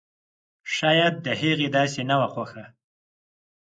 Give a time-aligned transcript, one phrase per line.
[0.75, 2.65] شايد د هغې داسې نه وه خوښه!